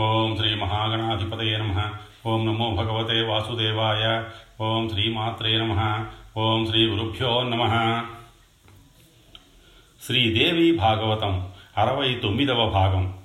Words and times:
ఓం 0.00 0.36
శ్రీ 0.36 0.54
మహాగణాధిపతయ 0.54 1.58
నమ. 1.58 1.94
ఓం 2.26 2.46
నమో 2.46 2.70
భగవతే 2.70 3.22
వాసుదేవాయ. 3.22 4.24
ఓం 4.64 4.88
శ్రీమాత్రే 4.88 5.58
నమ. 5.58 6.06
ఓం 6.36 6.66
శ్రీ 6.66 6.86
గురుభ్యో 6.86 7.42
నమ. 7.42 7.64
శ్రీదేవి 10.02 10.76
భాగవతం 10.76 11.52
అరవై 11.78 12.14
తొమ్మిదవ 12.14 12.70
భాగం. 12.70 13.18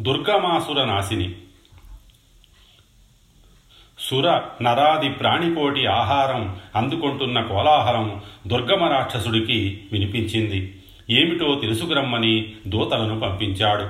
దుర్గమాసుర 0.00 0.84
నాశిని. 0.84 1.34
సుర 3.98 4.42
నరాది 4.62 5.10
ప్రాణికోటి 5.10 5.86
ఆహారం 5.86 6.60
అందుకుంటున్న 6.76 7.40
కోలాహలం 7.40 8.22
దుర్గమ 8.46 8.84
రాక్షసుడికి 8.84 9.88
వినిపించింది. 9.92 10.81
ఏమిటో 11.10 11.54
తెలుసుకురమ్మని 11.54 12.52
దూతలను 12.66 13.20
పంపించాడు. 13.20 13.88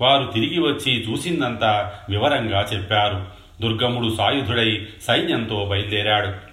వారు 0.00 0.24
తిరిగి 0.24 0.60
వచ్చి 0.60 1.12
చూసిందంతా 1.12 1.92
వివరంగా 2.08 2.66
చెప్పారు. 2.74 3.40
దుర్గముడు 3.62 4.14
సాయుధుడై 4.14 4.86
సైన్యంతో 5.02 5.64
బయలుదేరాడు. 5.64 6.50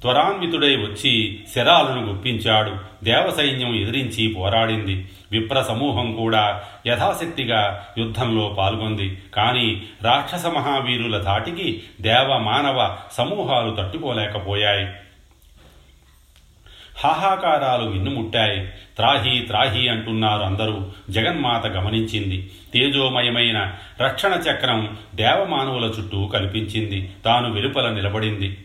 త్వరాన్వితుడై 0.00 0.76
వచ్చి 0.76 1.42
శరాలను 1.54 2.06
గుప్పించాడు. 2.06 2.72
దేవసైన్యం 3.04 3.74
ఎదిరించి 3.74 4.28
పోరాడింది. 4.28 5.08
విప్ర 5.32 5.62
సమూహం 5.62 6.16
కూడా 6.16 6.62
యథాశక్తిగా 6.86 7.86
యుద్ధంలో 7.98 8.54
పాల్గొంది. 8.58 9.22
కానీ 9.34 9.82
రాక్షస 10.02 10.46
మహావీరుల 10.46 11.18
ధాటికి 11.18 11.82
దేవ 12.00 12.38
మానవ 12.38 12.96
సమూహాలు 13.12 13.70
తట్టుకోలేకపోయాయి. 13.70 14.88
హాహాకారాలు 16.98 17.90
విన్నుముట్టాయి 17.90 18.66
త్రాహి 18.66 19.40
త్రాహి 19.40 19.88
అంటున్నారు 19.88 20.42
అందరూ. 20.42 20.86
జగన్మాత 21.10 21.66
గమనించింది. 21.66 22.50
తేజోమయమైన 22.74 23.72
రక్షణ 24.00 24.28
చక్రం 24.28 24.96
దేవమానవుల 25.14 25.84
చుట్టూ 25.84 26.26
కల్పించింది. 26.26 27.10
తాను 27.24 27.52
వెలుపల 27.52 27.90
నిలబడింది. 27.90 28.58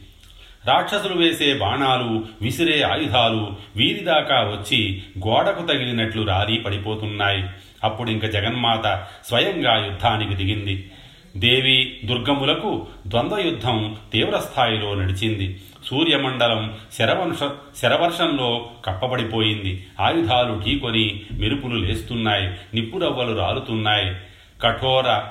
రాక్షసులు 0.68 1.16
వేసే 1.16 1.54
బాణాలు 1.54 2.24
విసిరే 2.42 2.82
ఆయుధాలు 2.82 3.52
వీరిదాకా 3.76 4.36
వచ్చి 4.36 5.02
గోడకు 5.28 5.66
తగిలినట్లు 5.66 6.24
రారీ 6.24 6.58
పడిపోతున్నాయి. 6.58 7.44
అప్పుడింక 7.84 8.26
జగన్మాత 8.26 9.06
స్వయంగా 9.26 9.86
యుద్ధానికి 9.86 10.34
దిగింది. 10.34 10.92
దేవి 11.38 12.00
దుర్గములకు 12.06 12.88
ద్వంద్వ 13.08 13.38
యుద్ధం 13.40 13.96
తీవ్రస్థాయిలో 14.14 14.94
నడిచింది. 14.94 15.62
సూర్యమండలం 15.90 16.78
శరవంశ 17.00 17.40
శరవర్షంలో 17.78 18.72
కప్పబడిపోయింది. 18.86 19.88
ఆయుధాలు 20.00 20.62
ఢీకొని 20.64 21.22
మెరుపులు 21.32 21.76
లేస్తున్నాయి. 21.76 22.48
నిప్పురవ్వలు 22.74 23.38
రాలుతున్నాయి. 23.38 24.16
కఠోర 24.62 25.28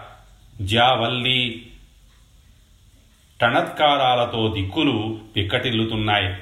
జావల్లి 0.62 1.70
టణత్కారాలతో 3.40 4.54
దిక్కులు 4.56 5.20
పిక్కటిల్లుతున్నాయి. 5.36 6.34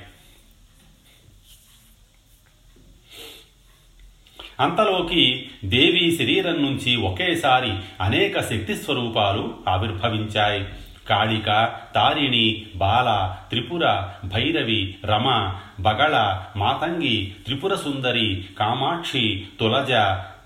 అంతలోకి 4.61 5.51
దేవి 5.65 6.17
శరీరం 6.19 6.63
నుంచి 6.63 6.97
ఒకేసారి 6.97 7.73
అనేక 8.01 8.41
శక్తి 8.41 8.77
స్వరూపాలు 8.77 9.55
ఆవిర్భవించాయి. 9.69 10.67
కాళిక 11.09 11.75
తారిణి 11.95 12.67
బాల 12.77 13.37
త్రిపుర 13.51 13.85
భైరవి 14.25 14.97
రమ 15.05 15.53
బగళ 15.81 16.15
మాతంగి 16.57 17.35
త్రిపుర 17.45 17.75
సుందరి 17.75 18.45
కామాక్షి 18.59 19.47
తులజ 19.61 19.93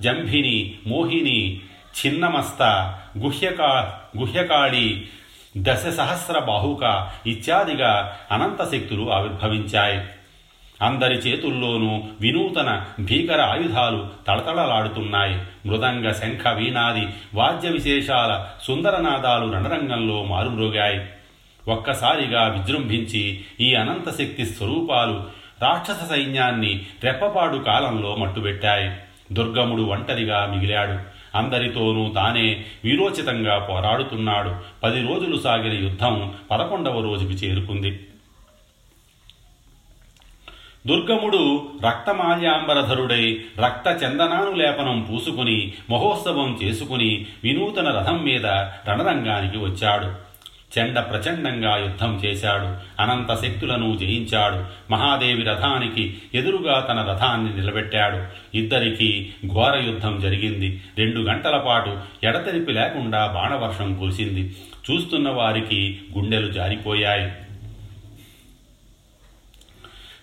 జంభిని 0.02 0.74
మోహిని 0.86 1.60
చిన్నమస్త 2.06 2.62
గుహ్యకా 3.18 3.94
గుహ్యకాళి 4.18 5.06
దశ 5.56 5.86
సహస్ర 5.86 6.38
బాహుక 6.38 7.10
ఇత్యాదిగా 7.26 8.16
అనంత 8.30 8.62
శక్తులు 8.62 9.12
ఆవిర్భవించాయి. 9.12 10.00
అందరి 10.82 11.14
చేతుల్లోనూ 11.14 12.02
వినూతన 12.20 12.84
భీకర 13.00 13.40
ఆయుధాలు 13.40 14.06
తళతళలాడుతున్నాయి. 14.28 15.42
మృదంగ 15.68 16.12
శంఖ 16.12 16.48
వీణాది 16.48 17.06
వాద్య 17.34 17.68
విశేషాల 17.68 18.46
సుందరనాదాలు 18.62 19.52
రణరంగంలో 19.52 20.24
మారుమ్రోగాయి. 20.24 21.00
ఒక్కసారిగా 21.68 22.46
విజృంభించి 22.46 23.40
ఈ 23.60 23.74
అనంతశక్తి 23.74 24.46
స్వరూపాలు 24.46 25.24
రాక్షస 25.62 26.10
సైన్యాన్ని 26.10 26.86
రెప్పపాడు 27.04 27.56
కాలంలో 27.56 28.16
మట్టుబెట్టాయి. 28.16 28.90
దుర్గముడు 29.32 29.82
ఒంటరిగా 29.82 30.54
మిగిలాడు. 30.56 31.20
అందరితోనూ 31.38 32.08
తానే 32.08 32.64
వీరోచితంగా 32.84 33.58
పోరాడుతున్నాడు. 33.58 34.54
పది 34.82 35.00
రోజులు 35.00 35.40
సాగిన 35.40 35.84
యుద్ధం 35.84 36.34
పదకొండవ 36.50 37.00
రోజుకి 37.00 37.32
చేరుకుంది. 37.32 38.00
దుర్గముడు 40.86 41.68
రక్తమాల్యాంబరధరుడై 41.86 43.40
రక్త 43.58 44.04
చందనాను 44.04 44.52
లేపనం 44.52 45.08
పూసుకుని 45.10 45.72
మహోత్సవం 45.90 46.58
చేసుకుని 46.64 47.26
వినూతన 47.44 47.88
రథం 47.88 48.24
మీద 48.24 48.46
రణరంగానికి 48.88 49.58
వచ్చాడు. 49.58 50.30
చెండ 50.78 50.98
ప్రచండంగా 50.98 51.76
యుద్ధం 51.76 52.22
చేశాడు. 52.24 53.02
అనంత 53.02 53.42
శక్తులను 53.42 53.96
జయించాడు. 53.96 54.64
మహాదేవి 54.92 55.42
రథానికి 55.42 56.18
ఎదురుగా 56.34 56.80
తన 56.80 57.06
రథాన్ని 57.10 57.56
నిలబెట్టాడు. 57.56 58.24
ఇద్దరికీ 58.56 59.32
ఘోర 59.46 59.76
యుద్ధం 59.78 60.20
జరిగింది. 60.20 60.82
రెండు 60.98 61.20
గంటల 61.20 61.56
పాటు 61.56 61.98
ఎడతెరిపి 62.24 62.72
లేకుండా 62.72 63.26
బాణవర్షం 63.26 63.94
కురిసింది. 63.94 64.56
చూస్తున్న 64.90 65.28
వారికి 65.28 66.00
గుండెలు 66.18 66.52
జారిపోయాయి. 66.52 67.32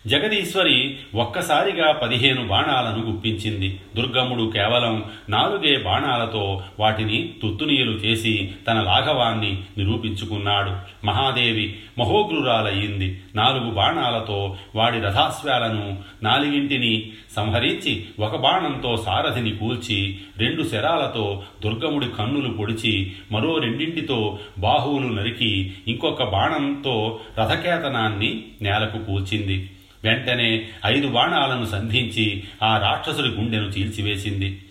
జగదీశ్వరి 0.07 0.97
ఒక్కసారిగా 1.15 1.91
పదిహేను 1.91 2.47
బాణాలను 2.47 3.11
గుప్పించింది. 3.11 3.79
దుర్గముడు 3.95 4.51
కేవలం 4.55 5.03
నాలుగే 5.29 5.77
బాణాలతో 5.77 6.61
వాటిని 6.79 7.33
తుత్తునీయులు 7.41 7.91
చేసి 7.91 8.51
తన 8.67 8.81
లాఘవాన్ని 8.81 9.61
నిరూపించుకున్నాడు. 9.77 10.71
మహాదేవి 11.05 11.75
మహోగ్రురాలయ్యింది. 11.97 13.21
నాలుగు 13.35 13.71
బాణాలతో 13.71 14.55
వాడి 14.75 14.99
రథాశ్వాలను 14.99 15.97
నాలుగింటిని 16.23 17.11
సంహరించి 17.35 18.05
ఒక 18.19 18.35
బాణంతో 18.35 18.97
సారథిని 18.97 19.51
కూల్చి 19.51 20.17
రెండు 20.37 20.63
శరాలతో 20.63 21.43
దుర్గముడి 21.63 22.07
కన్నులు 22.17 22.53
పొడిచి 22.53 23.11
మరో 23.31 23.57
రెండింటితో 23.57 24.39
బాహువులు 24.57 25.07
నరికి 25.07 25.73
ఇంకొక 25.87 26.23
బాణంతో 26.23 27.19
రథకేతనాన్ని 27.39 28.43
నేలకు 28.61 29.05
కూల్చింది. 29.05 29.69
వెంటనే 30.03 30.67
ఐదు 30.85 31.07
బాణాలను 31.07 31.65
సంధించి 31.65 32.43
ఆ 32.63 32.77
రాక్షసుడి 32.77 33.27
గుండెను 33.27 33.65
చీల్చివేసింది. 33.65 34.61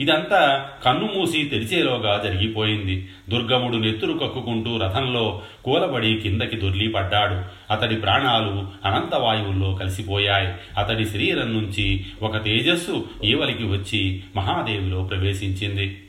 ఇదంతా 0.00 0.70
కన్ను 0.84 1.10
మూసి 1.14 1.44
తెరిచేలోగా 1.44 2.22
జరిగిపోయింది. 2.24 3.08
దుర్గముడు 3.30 3.76
నెత్తురు 3.76 4.12
కక్కుకుంటూ 4.12 4.78
రథంలో 4.78 5.42
కూలబడి 5.64 6.20
కిందకి 6.20 6.56
దొర్లిపడ్డాడు. 6.56 7.44
అతడి 7.72 7.96
ప్రాణాలు 7.96 8.68
అనంతవాయువుల్లో 8.88 9.74
కలిసిపోయాయి. 9.74 10.80
అతడి 10.80 11.04
శరీరం 11.04 11.54
నుంచి 11.54 12.06
ఒక 12.22 12.44
తేజస్సు 12.44 13.04
ఈవలికి 13.24 13.64
వచ్చి 13.64 14.22
మహాదేవిలో 14.36 15.04
ప్రవేశించింది. 15.04 16.03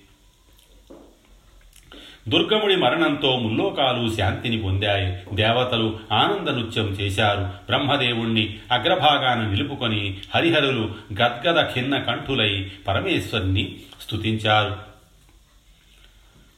దుర్గముడి 2.28 2.76
మరణంతో 2.76 3.36
ముల్లోకాలు 3.36 4.16
శాంతిని 4.16 4.58
పొందాయి. 4.58 5.36
దేవతలు 5.36 6.00
ఆనంద 6.12 6.50
నృత్యం 6.50 6.86
చేశారు. 6.86 7.40
బ్రహ్మదేవుణ్ణి 7.40 8.58
అగ్రభాగాన 8.72 9.48
నిలుపుకొని 9.48 10.18
హరిహరులు 10.36 10.96
గద్గద 11.14 11.74
ఖిన్న 11.74 11.98
కంఠులై 11.98 12.72
పరమేశ్వరుని 12.88 13.76
స్తుతించారు. 14.02 14.96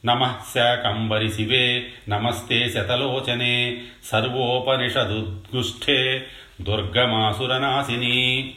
నమ 0.05 0.35
శాకంబరి 0.53 1.33
శివే 1.33 1.87
నమస్తే 2.09 2.69
శతలోచనే 2.69 3.81
సర్వోపనిషదుద్గుష్ఠే 4.05 6.27
దుర్గమాసురనాశిని. 6.61 8.53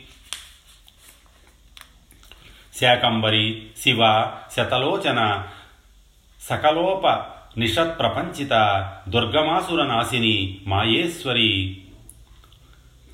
శాకంబరి 2.81 3.63
శివ 3.81 4.27
శతలోచన 4.57 5.47
సకలోప 6.41 7.07
నిషత్ 7.59 7.99
ప్రపంచిత 7.99 8.51
దుర్గమాసుర 9.09 9.85
నాశిని 9.85 10.59
మాయేశ్వరి. 10.67 11.79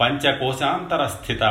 పంచకోశాంతర 0.01 1.07
స్థిత 1.07 1.43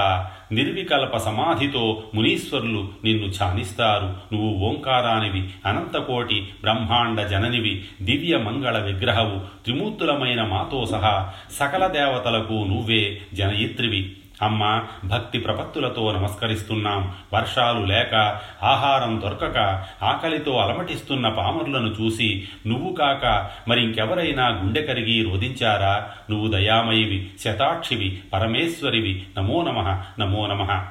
నిర్వికల్ప 0.51 1.17
సమాధితో 1.17 2.03
మునీశ్వరులు 2.15 2.87
నిన్ను 3.03 3.25
ఛానిస్తారు. 3.25 4.05
నువ్వు 4.05 4.67
ఓంకారానివి 4.67 5.49
అనంతకోటి 5.65 6.49
బ్రహ్మాండ 6.61 7.21
జననివి 7.21 7.85
దివ్య 8.01 8.37
మంగళ 8.37 8.77
విగ్రహవు 8.77 9.39
త్రిమూర్తులమైన 9.39 10.41
మాతో 10.41 10.85
సహా 10.85 11.33
సకల 11.51 11.87
దేవతలకు 11.87 12.53
నువ్వే 12.53 13.21
జనయిత్రివి. 13.33 14.17
అమ్మ 14.41 14.83
భక్తి 15.05 15.39
ప్రపత్తులతో 15.39 16.11
నమస్కరిస్తున్నాం. 16.11 17.13
వర్షాలు 17.33 17.85
లేక 17.85 18.41
ఆహారం 18.63 19.21
దొరకక 19.21 19.83
ఆకలితో 20.03 20.57
అలమటిస్తున్న 20.57 21.29
పామరులను 21.29 21.95
చూసి 22.01 22.47
నువ్వు 22.67 22.93
కాక 22.93 23.49
మరి 23.67 23.83
ఇంకెవరైనా 23.83 24.47
గుండె 24.47 24.81
కరిగి 24.81 25.29
రోధించారా? 25.29 26.11
నువ్వు 26.29 26.47
దయామయివి 26.47 27.31
శతాక్షివి 27.41 28.23
పరమేశ్వరివి. 28.33 29.27
నమో 29.37 29.61
నమ 29.61 30.03
నమో 30.19 30.47
నమ. 30.47 30.85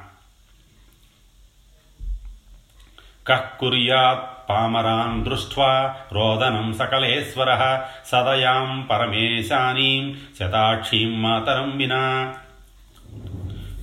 కః 3.27 3.39
కుర్యాత్ 3.59 4.49
పామరాన్ 4.49 5.25
దృష్ట్వా 5.25 5.95
రోదనం 6.11 6.73
సకలేశ్వర 6.73 7.81
సదయాం 8.05 8.87
పరమేశానీం 8.91 10.17
శతాక్షీం 10.39 11.21
మాతరం 11.21 11.77
వినా. 11.77 12.33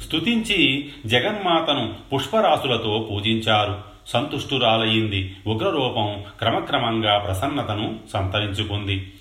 స్తుతించి 0.02 0.90
జగన్మాతను 1.06 1.94
పుష్పరాశులతో 2.12 3.08
పూజించారు. 3.10 3.93
సంతుష్టురాలయ్యింది 4.06 5.37
ఉగ్రరూపం 5.46 6.22
క్రమక్రమంగా 6.38 7.19
ప్రసన్నతను 7.19 7.99
సంతరించుకుంది. 8.12 9.12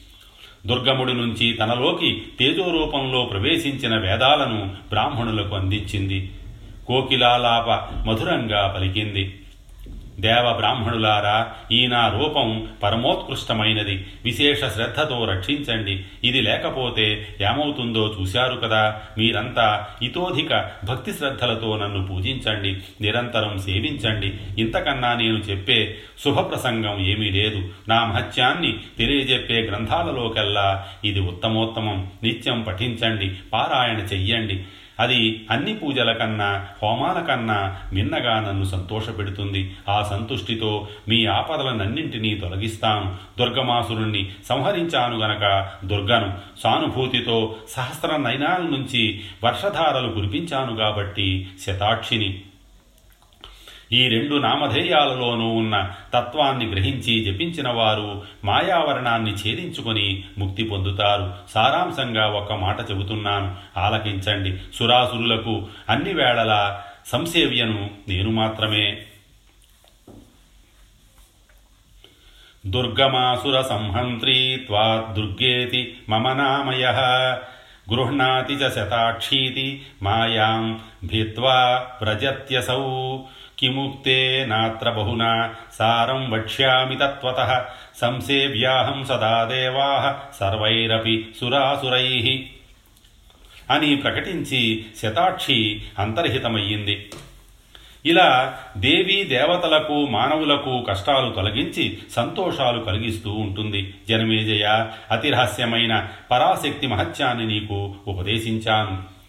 దుర్గముడి 0.65 1.13
నుంచి 1.13 1.53
తనలోకి 1.53 2.23
తేజోరూపంలో 2.39 3.25
ప్రవేశించిన 3.25 3.97
వేదాలను 3.97 4.69
బ్రాహ్మణులకు 4.89 5.55
అందించింది. 5.55 6.31
కోకిలాలాప 6.87 7.69
మధురంగా 8.09 8.75
పలికింది. 8.77 9.40
దేవ 10.21 10.53
బ్రాహ్మణులారా 10.53 11.53
ఈ 11.71 11.87
నా 11.87 12.07
రూపం 12.07 12.67
పరమోత్కృష్టమైనది. 12.83 14.07
విశేష 14.25 14.57
శ్రద్ధతో 14.57 15.25
రక్షించండి. 15.25 16.05
ఇది 16.23 16.41
లేకపోతే 16.41 17.27
ఏమవుతుందో 17.41 18.15
చూశారు 18.21 18.55
కదా. 18.55 19.01
మీరంతా 19.17 19.87
ఇతోధిక 20.01 20.71
భక్తి 20.83 21.13
శ్రద్ధలతో 21.13 21.77
నన్ను 21.77 22.07
పూజించండి. 22.07 22.77
నిరంతరం 23.01 23.57
సేవించండి. 23.57 24.33
ఇంతకన్నా 24.57 25.13
నేను 25.13 25.37
చెప్పే 25.37 25.97
శుభప్రసంగం 26.25 27.05
ఏమీ 27.05 27.29
లేదు. 27.29 27.69
నా 27.87 28.05
మహత్యాన్ని 28.05 28.79
తెలియజెప్పే 28.97 29.61
గ్రంథాలలోకెల్లా 29.61 30.87
ఇది 31.05 31.19
ఉత్తమోత్తమం. 31.19 32.11
నిత్యం 32.23 32.61
పఠించండి. 32.61 33.35
పారాయణ 33.53 33.97
చెయ్యండి. 33.97 34.63
అది 35.01 35.45
అన్ని 35.51 35.73
పూజల 35.75 36.11
కన్నా 36.11 36.67
హోమాల 36.83 37.19
కన్నా 37.21 37.77
మిన్నగా 37.93 38.39
నన్ను 38.39 38.63
సంతోషపెడుతుంది. 38.63 39.75
ఆ 39.89 40.03
సంతుష్టితో 40.03 40.87
మీ 41.07 41.25
ఆపదలనన్నింటినీ 41.25 42.35
తొలగిస్తాను 42.35 43.15
దుర్గమాసురుణ్ణి 43.39 44.29
సంహరించాను 44.49 45.17
గనక 45.17 45.71
దుర్గను 45.85 46.33
సానుభూతితో 46.63 47.55
సహస్ర 47.69 48.17
నయనాల 48.17 48.61
నుంచి 48.61 49.21
వర్షధారలు 49.43 50.09
కురిపించాను 50.09 50.75
కాబట్టి 50.75 51.47
శతాక్షిని. 51.65 52.41
ఈ 53.93 54.07
రెండు 54.07 54.35
నామధేయాలలోనూ 54.35 55.47
ఉన్న 55.47 55.91
తత్వాన్ని 56.13 56.71
గ్రహించి 56.71 57.25
జపించిన 57.25 57.69
వారు 57.69 58.23
మాయావరణాన్ని 58.45 59.31
ఛేదించుకొని 59.31 60.23
ముక్తి 60.37 60.63
పొందుతారు. 60.63 61.33
సారాంశంగా 61.53 62.27
ఒక 62.27 62.53
మాట 62.53 62.91
చెబుతున్నాను. 62.91 63.55
ఆలకించండి. 63.77 64.57
సురాసురులకు 64.75 65.67
అన్ని 65.89 66.13
వేళలా 66.13 66.83
సంసేవ్యను 67.05 67.89
నేను 68.07 68.31
మాత్రమే. 68.31 69.01
దుర్గమాసుర 72.67 73.61
సంహంత్రీ 73.61 74.55
త్వా 74.55 75.13
దుర్గేతి 75.13 75.97
మమ 76.09 76.33
నామయ. 76.33 76.83
గృహ్ణాతి 77.93 78.53
చ 78.53 78.69
శతాక్షీతి 78.69 79.81
మాయాం 80.03 80.79
భిత్వా 81.03 81.85
వ్రజత్యసౌ 82.01 83.17
కిముక్తే 83.61 84.45
నాత్ర 84.49 84.89
బహునా 84.89 85.55
సారం 85.79 86.31
వక్ష్యామి 86.31 86.95
తత్వత 86.95 87.65
సంసేవ్యాహం 88.01 89.05
సదా 89.05 89.43
దేవా 89.43 90.19
సర్వైరపి 90.39 91.27
సురాసురై 91.41 92.49
అని 93.69 93.95
ప్రకటించి 93.95 94.85
శతాక్షి 95.01 95.81
అంతర్హితమయ్యింది. 95.99 97.09
ఇలా 98.05 98.59
దేవీ 98.77 99.23
దేవతలకు 99.23 100.07
మానవులకు 100.07 100.85
కష్టాలు 100.89 101.31
తొలగించి 101.31 101.97
సంతోషాలు 102.11 102.79
కలిగిస్తూ 102.79 103.31
ఉంటుంది. 103.31 103.93
జనమేజయ 104.09 104.87
అతిరహస్యమైన 105.11 106.07
పరాశక్తి 106.31 106.87
మహత్యాన్ని 106.87 107.45
నీకు 107.47 107.95
ఉపదేశించాను. 108.07 109.20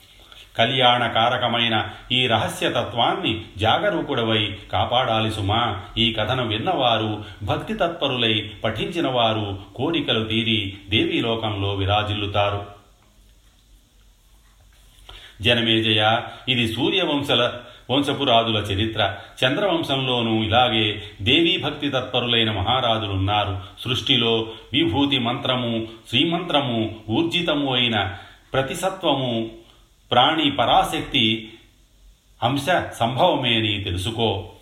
కళ్యాణకారకమైన 0.58 1.88
ఈ 2.12 2.26
రహస్యతత్వాన్ని 2.26 3.44
జాగరూకుడవై 3.56 4.56
కాపాడాలి 4.72 5.30
సుమా. 5.30 5.80
ఈ 5.98 6.12
కథను 6.12 6.48
విన్నవారు 6.48 7.24
భక్తి 7.42 7.74
తత్పరులై 7.74 8.50
పఠించిన 8.64 9.08
వారు 9.08 9.58
కోరికలు 9.74 10.24
తీరి 10.24 10.76
దేవీలోకంలో 10.88 11.74
విరాజిల్లుతారు. 11.74 12.66
జనమేజయ 15.40 16.20
ఇది 16.48 16.72
సూర్యవంశల 16.72 17.52
వంశపురాజుల 17.90 18.56
చరిత్ర. 18.56 19.16
చంద్రవంశంలోనూ 19.44 20.44
ఇలాగే 20.44 21.02
దేవీ 21.22 21.58
భక్తి 21.58 21.88
తత్పరులైన 21.88 22.52
మహారాజులున్నారు. 22.52 23.60
సృష్టిలో 23.84 24.46
విభూతి 24.72 25.18
మంత్రము 25.18 25.86
శ్రీమంత్రము 26.08 26.96
ఊర్జితము 27.10 27.74
అయిన 27.74 28.14
ప్రతిసత్వము 28.52 29.50
ప్రాణి 30.12 30.50
పరాశక్తి 30.50 31.52
అంశ 32.42 32.94
సంభవమే 32.94 33.54
అని 33.54 33.84
తెలుసుకో. 33.84 34.52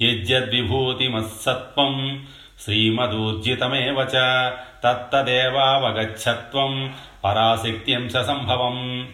యజ్జద్విభూతిమస్సత్వం 0.00 2.26
శ్రీమదూర్జితమేవ 2.60 4.02
చ 4.02 4.14
తత్తదేవావగచ్చత్వం 4.84 6.94
పరాశక్త్యంశ 7.24 8.12
సంభవం. 8.12 9.08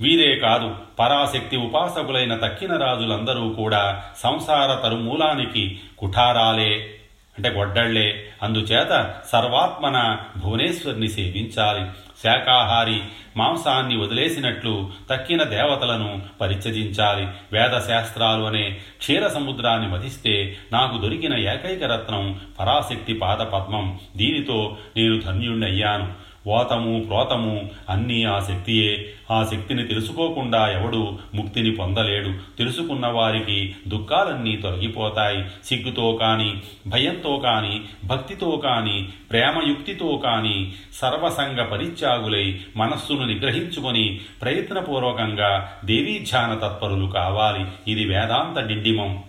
వీరే 0.00 0.36
కాదు 0.36 0.74
పరాశక్తి 0.98 1.56
ఉపాసకులైన 1.56 2.36
తక్కిన 2.36 2.76
రాజులందరూ 2.76 3.52
కూడా 3.52 4.10
సంసార 4.16 4.74
తరుమూలానికి 4.74 5.80
కుఠారాలే. 5.98 7.00
అంటే 7.38 7.48
గొడ్డళ్ళే 7.48 8.28
అందుచేత 8.42 9.14
సర్వాత్మన 9.32 10.18
భువనేశ్వరిని 10.36 11.08
సేవించాలి. 11.08 11.86
శాకాహారి 12.24 13.00
మాంసాన్ని 13.36 13.96
వదిలేసినట్లు 13.96 14.90
తక్కిన 15.10 15.42
దేవతలను 15.42 16.22
పరిత్యజించాలి. 16.40 17.26
వేద 17.52 17.80
శాస్త్రాలు 17.80 18.42
అనే 18.44 18.78
క్షీర 18.98 19.28
సముద్రాన్ని 19.28 19.88
మధిస్తే 19.88 20.56
నాకు 20.72 20.98
దొరికిన 20.98 21.36
ఏకైక 21.36 21.84
రత్నం 21.84 22.40
పరాశక్తి 22.60 23.14
పాదపద్మం. 23.14 24.00
దీనితో 24.16 24.76
నేను 24.96 25.20
ధన్యుణ్ణయ్యాను. 25.20 26.33
ఓతము 26.46 27.00
ప్రోతము 27.00 27.70
అన్నీ 27.88 28.24
ఆ 28.24 28.38
శక్తియే. 28.38 29.12
ఆ 29.30 29.44
శక్తిని 29.44 29.82
తెలుసుకోకుండా 29.82 30.68
ఎవడు 30.68 31.18
ముక్తిని 31.34 31.70
పొందలేడు. 31.70 32.32
తెలుసుకున్న 32.58 33.06
వారికి 33.06 33.74
దుఃఖాలన్నీ 33.88 34.56
తొలగిపోతాయి. 34.56 35.44
సిగ్గుతో 35.64 36.18
కానీ 36.20 36.62
భయంతో 36.86 37.36
కానీ 37.36 37.80
భక్తితో 38.04 38.60
కానీ 38.64 39.08
ప్రేమయుక్తితో 39.30 40.22
కానీ 40.24 40.72
సర్వసంగ 40.94 41.64
పరిత్యాగులై 41.64 42.60
మనస్సును 42.76 43.26
నిగ్రహించుకొని 43.26 44.20
ప్రయత్నపూర్వకంగా 44.42 45.72
దేవీధ్యాన 45.84 46.54
తత్పరులు 46.54 47.06
కావాలి. 47.06 47.92
ఇది 47.92 48.04
వేదాంత 48.04 48.66
డిండిమం. 48.66 49.22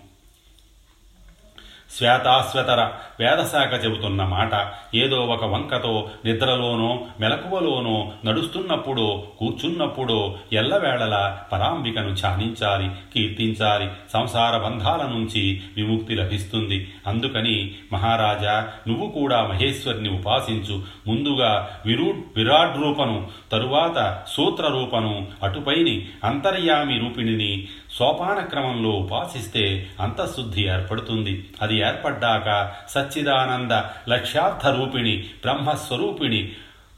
శ్వేతాశ్వతర 1.98 2.92
వేదశాఖ 3.20 3.86
చెబుతున్న 3.86 4.24
మాట. 4.24 4.74
ఏదో 4.96 5.18
ఒక 5.18 5.46
వంకతో 5.46 6.10
నిద్రలోనో 6.26 7.06
మెలకువలోనో 7.20 8.12
నడుస్తున్నప్పుడో 8.26 9.24
కూర్చున్నప్పుడో 9.40 10.36
ఎల్లవేళలా 10.54 11.44
పరాంబికను 11.52 12.14
ధ్యానించాలి 12.14 12.92
కీర్తించాలి. 13.16 13.90
సంసార 14.14 14.58
బంధాల 14.58 15.08
నుంచి 15.08 15.62
విముక్తి 15.78 16.16
లభిస్తుంది. 16.16 16.94
అందుకని 17.08 17.76
మహారాజా 17.94 18.68
నువ్వు 18.88 19.10
కూడా 19.10 19.44
మహేశ్వరిని 19.44 20.10
ఉపాసించు. 20.10 20.84
ముందుగా 21.08 21.70
విరూ 21.86 22.14
విరాట్ 22.36 22.78
రూపను 22.78 23.28
తరువాత 23.52 24.24
సూత్ర 24.28 24.68
రూపను 24.68 25.28
అటుపైని 25.44 26.06
అంతర్యామి 26.24 27.00
రూపిణిని 27.00 27.68
సోపాన 27.96 28.40
క్రమంలో 28.40 28.90
ఉపాసిస్తే 28.90 29.90
అంతఃశుద్ధి 30.00 30.62
ఏర్పడుతుంది. 30.62 31.50
అది 31.62 31.80
ఏర్పడ్డాక 31.80 32.74
సచ్చిదానంద 32.90 33.72
లక్ష్యార్థ 34.10 34.68
రూపిణి 34.68 35.18
బ్రహ్మస్వరూపిణి 35.18 36.52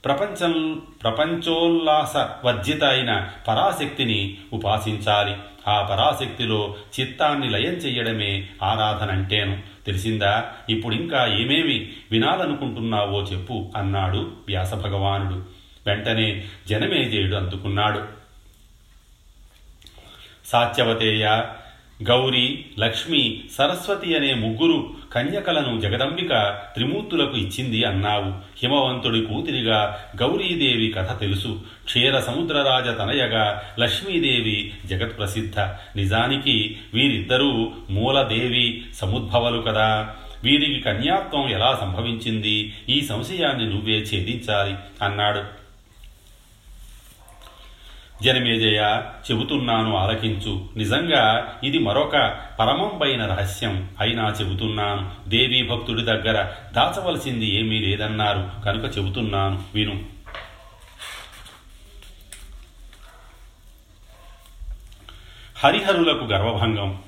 ప్రపంచం 0.06 0.82
ప్రపంచోల్లాస 1.04 2.46
వర్జిత 2.46 2.84
అయిన 2.84 3.28
పరాశక్తిని 3.48 4.38
ఉపాసించాలి. 4.54 5.36
ఆ 5.68 5.82
పరాశక్తిలో 5.82 6.76
చిత్తాన్ని 7.00 7.50
లయం 7.50 7.74
చెయ్యడమే 7.74 8.48
ఆరాధన 8.64 9.12
అంటేను 9.12 9.58
తెలిసిందా? 9.86 10.46
ఇప్పుడు 10.70 10.96
ఇంకా 10.96 11.26
ఏమేమి 11.26 11.90
వినాలనుకుంటున్నావో 12.12 13.22
చెప్పు 13.22 13.72
అన్నాడు 13.78 14.32
వ్యాస 14.48 14.74
భగవానుడు. 14.74 15.44
వెంటనే 15.88 16.44
జనమేజయుడు 16.68 17.36
అందుకున్నాడు. 17.36 18.17
సాత్యవతేయ. 20.48 21.44
గౌరీ 22.04 22.66
లక్ష్మి 22.80 23.44
సరస్వతి 23.58 24.16
అనే 24.16 24.34
ముగ్గురు 24.34 24.90
కన్యకలను 25.14 25.82
జగదంబిక 25.82 26.62
త్రిమూర్తులకు 26.74 27.38
ఇచ్చింది 27.38 27.84
అన్నావు. 27.84 28.30
హిమవంతుడి 28.60 29.22
కూతురిగా 29.22 29.98
గౌరీదేవి 30.22 30.92
కథ 30.92 31.20
తెలుసు. 31.20 31.62
క్షీర 31.86 32.20
సముద్రరాజ 32.20 32.84
తనయగా 32.84 33.62
లక్ష్మీదేవి 33.80 34.74
జగత్ప్రసిద్ధ. 34.86 35.60
నిజానికి 35.96 36.78
వీరిద్దరూ 36.94 37.72
మూలదేవి 37.90 38.86
సముద్భవలు 38.94 39.62
కదా. 39.62 40.16
వీరికి 40.44 40.80
కన్యాత్వం 40.80 41.50
ఎలా 41.50 41.78
సంభవించింది? 41.82 42.74
ఈ 42.90 43.02
సంశయాన్ని 43.02 43.70
నువ్వే 43.70 43.94
ఛేదించాలి 43.94 44.76
అన్నాడు. 45.06 45.57
జనమేజయ 48.24 49.02
చెబుతున్నాను 49.32 49.98
ఆలకించు. 49.98 50.70
నిజంగా 50.78 51.54
ఇది 51.64 51.80
మరొక 51.80 52.40
పరమంపైన 52.60 53.26
రహస్యం. 53.26 53.90
అయినా 54.00 54.36
చెబుతున్నాను 54.42 55.30
దేవీ 55.30 55.68
భక్తుడి 55.68 56.02
దగ్గర 56.02 56.52
దాచవలసింది 56.74 57.56
ఏమీ 57.56 57.80
లేదన్నారు. 57.80 58.50
కనుక 58.66 58.98
చెబుతున్నాను 58.98 59.64
విను. 59.76 60.06
హరిహరులకు 65.64 66.24
గర్వభంగం. 66.24 67.00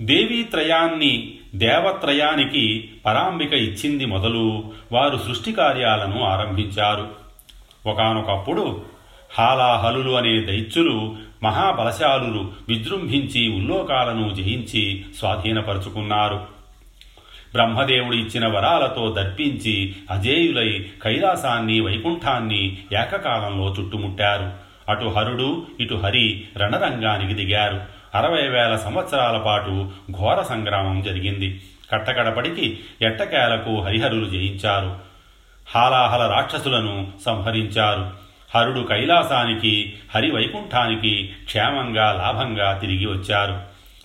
దేవీత్రయాన్ని 0.00 1.38
దేవత్రయానికి 1.54 2.90
పరాంబిక 3.06 3.52
ఇచ్చింది 3.52 4.04
మొదలు. 4.04 4.72
వారు 4.92 5.20
సృష్టి 5.26 5.52
కార్యాలను 5.52 6.24
ఆరంభించారు. 6.24 7.19
ఒకనొకప్పుడు 7.86 8.82
హాలాహలులు 9.38 10.12
అనే 10.12 10.40
దైత్యులు 10.40 11.16
మహాబలశాలులు 11.42 12.52
విజృంభించి 12.68 13.48
ఉల్లోకాలను 13.48 14.34
జయించి 14.34 15.04
స్వాధీనపరుచుకున్నారు. 15.18 16.36
బ్రహ్మదేవుడు 17.52 18.16
ఇచ్చిన 18.16 18.46
వరాలతో 18.46 19.12
దర్పించి 19.12 19.94
అజేయులై 20.10 20.86
కైలాసాన్ని 21.02 21.80
వైకుంఠాన్ని 21.80 22.78
ఏకకాలంలో 22.92 23.74
చుట్టుముట్టారు. 23.80 24.52
అటు 24.88 25.04
హరుడు 25.04 25.66
ఇటు 25.80 25.94
హరి 25.94 26.44
రణరంగానికి 26.56 27.34
దిగారు. 27.34 27.80
అరవై 28.14 28.48
వేల 28.48 28.76
సంవత్సరాల 28.76 29.38
పాటు 29.38 29.90
ఘోర 30.10 30.42
సంగ్రామం 30.42 31.02
జరిగింది. 31.02 31.60
కట్టకడపడికి 31.92 32.78
ఎట్టకేలకు 33.02 33.80
హరిహరులు 33.80 34.26
జయించారు. 34.30 35.09
హాలాహల 35.74 36.32
రాక్షసులను 36.32 37.12
సంహరించారు. 37.24 38.10
హరుడు 38.54 38.80
కైలాసానికి 38.80 39.92
హరి 40.14 40.30
వైకుంఠానికి 40.30 41.30
క్షేమంగా 41.44 42.12
లాభంగా 42.12 42.72
తిరిగి 42.72 43.06
వచ్చారు. 43.06 43.60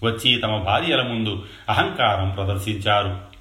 వచ్చి 0.06 0.38
తమ 0.38 0.58
భార్యల 0.58 1.02
ముందు 1.02 1.46
అహంకారం 1.70 2.30
ప్రదర్శించారు. 2.30 3.36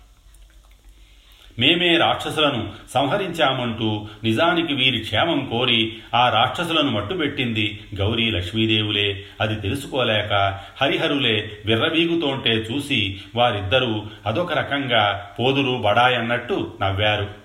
మేమే 1.58 1.98
రాక్షసులను 1.98 2.72
సంహరించామంటూ 2.94 4.06
నిజానికి 4.24 4.74
వీరి 4.74 4.98
క్షేమం 4.98 5.48
కోరి 5.52 5.96
ఆ 6.14 6.28
రాక్షసులను 6.28 6.90
మట్టుబెట్టింది 6.90 7.80
గౌరీ 7.94 8.30
లక్ష్మీదేవులే. 8.30 9.24
అది 9.40 9.54
తెలుసుకోలేక 9.54 10.58
హరిహరులే 10.82 11.58
విర్రవీగుతోంటే 11.66 12.50
చూసి 12.50 13.20
వారిద్దరూ 13.34 14.06
అదొక 14.26 14.52
రకంగా 14.52 15.30
పోదురు 15.38 15.82
బడాయన్నట్టు 15.84 16.74
నవ్వారు. 16.82 17.43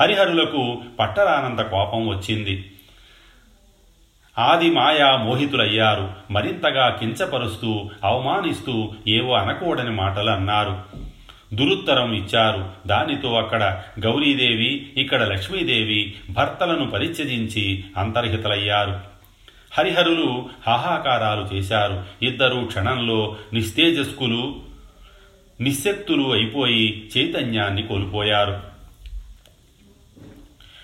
హరిహరులకు 0.00 0.82
పట్టరానంత 1.00 1.60
కోపం 1.60 2.08
వచ్చింది. 2.08 2.70
ఆది 4.38 4.70
మాయా 4.70 5.16
మోహితులయ్యారు. 5.16 6.10
మరింతగా 6.30 6.88
కించపరుస్తూ 6.88 7.90
అవమానిస్తూ 8.04 8.92
ఏవో 9.08 9.34
అనకూడని 9.34 9.90
మాటలు 9.90 10.30
అన్నారు. 10.30 10.78
దురుత్తరం 11.54 12.12
ఇచ్చారు. 12.12 12.70
దానితో 12.86 13.34
అక్కడ 13.34 13.82
గౌరీదేవి 14.00 14.92
ఇక్కడ 14.96 15.22
లక్ష్మీదేవి 15.22 16.14
భర్తలను 16.30 16.90
పరిత్యజించి 16.90 17.84
అంతర్హితలయ్యారు. 17.96 19.00
హరిహరులు 19.72 20.48
హాహాకారాలు 20.66 21.54
చేశారు. 21.54 22.04
ఇద్దరు 22.22 22.64
క్షణంలో 22.66 23.36
నిస్తేజస్కులు 23.52 24.56
నిశ్శక్తులు 25.60 26.32
అయిపోయి 26.32 27.10
చైతన్యాన్ని 27.18 27.82
కోల్పోయారు. 27.82 28.67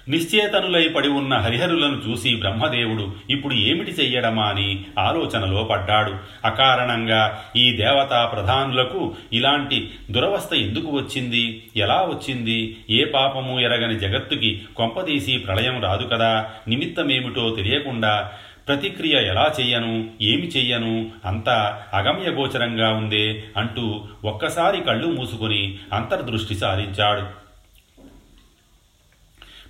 నిశ్చేతనులై 0.09 0.89
పడి 0.89 1.09
ఉన్న 1.09 1.37
హరిహరులను 1.37 2.11
చూసి 2.11 2.37
బ్రహ్మదేవుడు 2.37 3.13
ఇప్పుడు 3.31 3.55
ఏమిటి 3.55 3.91
చెయ్యడమా 3.91 4.43
అని 4.43 4.85
ఆలోచనలో 4.99 5.65
పడ్డాడు. 5.65 6.15
అకారణంగా 6.45 7.45
ఈ 7.57 7.73
దేవతా 7.73 8.27
ప్రధానులకు 8.27 9.15
ఇలాంటి 9.33 9.91
దురవస్థ 10.11 10.55
ఎందుకు 10.55 10.87
వచ్చింది? 10.87 11.63
ఎలా 11.77 11.95
వచ్చింది? 11.95 12.77
ఏ 12.91 13.05
పాపము 13.05 13.61
ఎరగని 13.61 13.99
జగత్తుకి 13.99 14.63
కొంపదీసి 14.77 15.39
ప్రళయం 15.39 15.83
రాదు 15.83 16.07
కదా? 16.07 16.51
నిమిత్తమేమిటో 16.69 17.51
తెలియకుండా 17.51 18.31
ప్రతిక్రియ 18.69 19.17
ఎలా 19.17 19.53
చెయ్యను? 19.61 20.11
ఏమి 20.23 20.47
చెయ్యను? 20.47 21.11
అంతా 21.25 21.83
అగమ్యగోచరంగా 21.95 22.93
ఉందే 22.93 23.45
అంటూ 23.57 24.05
ఒక్కసారి 24.25 24.81
కళ్ళు 24.81 25.07
మూసుకుని 25.07 25.75
అంతర్దృష్టి 25.93 26.55
సారించాడు. 26.55 27.44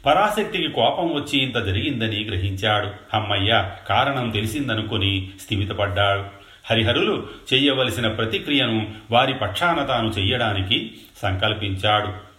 పరాశక్తికి 0.07 0.69
కోపం 0.69 1.15
వచ్చి 1.15 1.39
ఇంత 1.39 1.65
జరిగిందని 1.65 2.25
గ్రహించాడు. 2.25 2.91
అమ్మయ్య 3.15 3.71
కారణం 3.89 4.31
తెలిసిందనుకుని 4.31 5.31
స్థిమితపడ్డాడు. 5.41 6.25
హరిహరులు 6.71 7.27
చెయ్యవలసిన 7.53 8.09
ప్రతిక్రియను 8.09 8.93
వారి 9.11 9.35
పక్షాన 9.35 9.85
తాను 9.85 10.09
చెయ్యడానికి 10.09 10.91
సంకల్పించాడు. 11.23 12.35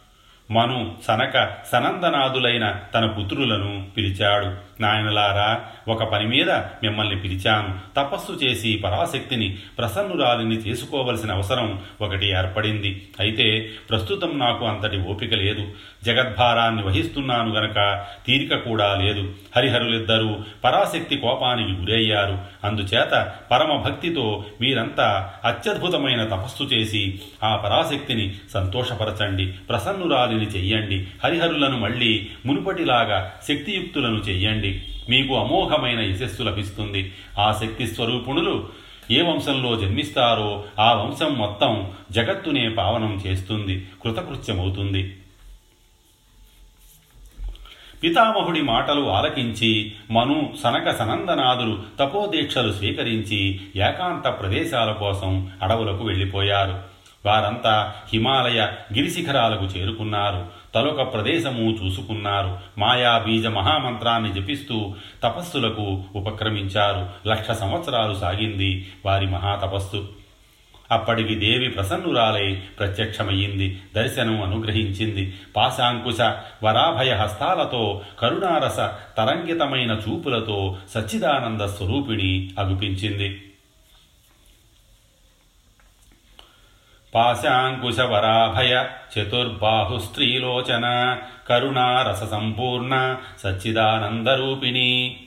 మను 0.54 0.96
సనక 1.08 1.58
సనందనాదులైన 1.72 2.80
తన 2.94 3.06
పుత్రులను 3.06 3.88
పిలిచాడు. 3.98 4.65
నాయనలారా 4.80 5.64
ఒక 5.88 6.04
పని 6.04 6.26
మీద 6.26 6.52
మిమ్మల్ని 6.52 7.16
పిలిచాను. 7.16 7.80
తపస్సు 7.98 8.32
చేసి 8.32 8.82
పరాశక్తిని 8.84 9.58
ప్రసన్నురాలిని 9.78 10.56
చేసుకోవలసిన 10.56 11.32
అవసరం 11.32 11.82
ఒకటి 12.02 12.30
ఏర్పడింది. 12.30 13.08
అయితే 13.20 13.70
ప్రస్తుతం 13.90 14.40
నాకు 14.40 14.66
అంతటి 14.66 14.98
ఓపిక 14.98 15.34
లేదు. 15.34 15.68
జగద్భారాన్ని 16.06 16.84
వహిస్తున్నాను 16.84 17.54
గనక 17.54 18.06
తీరిక 18.28 18.56
కూడా 18.56 18.96
లేదు. 18.96 19.34
హరిహరులిద్దరూ 19.56 20.38
పరాశక్తి 20.64 21.18
కోపానికి 21.18 21.72
గురయ్యారు. 21.72 22.40
అందుచేత 22.64 23.32
పరమభక్తితో 23.52 24.46
వీరంతా 24.62 25.34
అత్యద్భుతమైన 25.46 26.26
తపస్సు 26.26 26.64
చేసి 26.64 27.20
ఆ 27.44 27.56
పరాశక్తిని 27.56 28.34
సంతోషపరచండి. 28.54 29.46
ప్రసన్నురాలిని 29.46 30.46
చెయ్యండి. 30.46 31.08
హరిహరులను 31.24 31.80
మళ్ళీ 31.80 32.28
మునుపటిలాగా 32.46 33.32
శక్తియుక్తులను 33.48 34.16
చెయ్యండి. 34.16 34.65
మీకు 35.10 35.36
అమోఘమైన 35.36 36.00
యశస్సు 36.00 36.44
లభిస్తుంది. 36.44 37.14
ఆ 37.40 37.52
శక్తి 37.52 37.88
స్వరూపుణులు 37.88 38.70
ఏ 39.12 39.22
వంశంలో 39.22 39.76
జన్మిస్తారో 39.76 40.64
ఆ 40.80 40.94
వంశం 40.94 41.38
మొత్తం 41.38 41.92
జగత్తునే 42.12 42.70
పావనం 42.70 43.24
చేస్తుంది. 43.28 43.88
కృతకృత్యమవుతుంది. 44.04 45.18
పితామహుడి 48.04 48.62
మాటలు 48.62 49.10
ఆలకించి 49.10 49.94
మను 50.12 50.54
సనక 50.64 50.98
సనందనాదులు 50.98 51.84
తపోదీక్షలు 52.00 52.74
స్వీకరించి 52.74 53.60
ఏకాంత 53.76 54.28
ప్రదేశాల 54.28 54.92
కోసం 54.92 55.52
అడవులకు 55.62 56.04
వెళ్ళిపోయారు. 56.04 56.96
వారంతా 57.26 57.94
హిమాలయ 58.14 58.60
గిరిశిఖరాలకు 58.94 59.66
చేరుకున్నారు. 59.66 60.46
తలొక 60.76 61.14
ప్రదేశము 61.14 61.86
చూసుకున్నారు. 61.86 62.58
మాయా 62.78 63.18
బీజ 63.18 63.48
మహామంత్రాన్ని 63.48 64.42
జపిస్తూ 64.42 64.96
తపస్సులకు 65.24 66.04
ఉపక్రమించారు. 66.16 67.30
లక్ష 67.30 67.52
సంవత్సరాలు 67.52 68.14
సాగింది 68.14 68.92
వారి 69.06 69.26
మహాతపస్సు. 69.26 70.10
అప్పటికి 70.92 71.36
దేవి 71.36 71.70
ప్రసన్నురాలై 71.70 72.56
ప్రత్యక్షమయ్యింది. 72.56 73.82
దర్శనం 73.96 74.42
అనుగ్రహించింది. 74.42 75.34
పాశాంకుశ 75.56 76.22
వరాభయ 76.64 77.14
హస్తాలతో 77.14 78.02
కరుణారస 78.20 78.78
తరంగితమైన 79.18 80.00
చూపులతో 80.10 80.78
సచ్చిదానంద 80.94 81.62
స్వరూపిణి 81.62 82.50
అగుపించింది. 82.60 83.42
పాశాంకుశవరాభయ 87.16 88.86
చతుర్బాహు 89.20 90.00
స్త్రీలోచన 90.00 91.18
కరుణారస 91.50 92.24
సంపూర్ణ 92.32 93.18
సచ్చిదానందరూపిణి. 93.44 95.18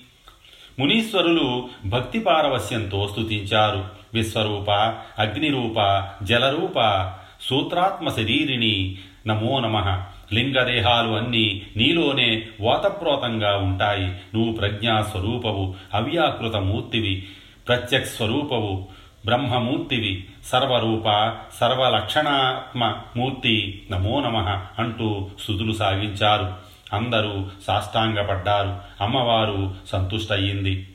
మునీశ్వరులు 0.78 1.68
భక్తి 1.86 2.18
పారవస్యంతో 2.18 3.08
స్తుతించారు. 3.08 3.84
విశ్వరూప 4.14 4.70
అగ్నిరూప 5.18 6.04
జలరూప 6.22 7.10
సూత్రాత్మ 7.42 8.08
శరీరిణి 8.08 8.98
నమో 9.26 9.60
నమ. 9.60 10.02
లింగదేహాలు 10.32 11.08
అన్నీ 11.08 11.62
నీలోనే 11.76 12.46
ఓతప్రోతంగా 12.62 13.56
ఉంటాయి. 13.56 14.06
నువ్వు 14.06 14.52
ప్రజ్ఞా 14.52 15.02
స్వరూపవు 15.02 15.74
అవ్యాకృత 15.94 16.56
మూర్తివి 16.56 17.26
ప్రత్యక్ష 17.68 18.08
స్వరూపవు 18.08 18.88
బ్రహ్మమూర్తివి. 19.24 20.24
సర్వరూప 20.44 21.36
సర్వలక్షణాత్మ 21.60 22.96
మూర్తి 23.16 23.86
నమో 23.90 24.20
నమ 24.20 24.36
అంటూ 24.78 25.30
సుదులు 25.40 25.72
సాగించారు. 25.72 26.52
అందరూ 26.92 27.46
సాష్టాంగపడ్డారు. 27.66 29.02
అమ్మవారు 29.02 29.74
సంతుష్టయ్యింది. 29.88 30.88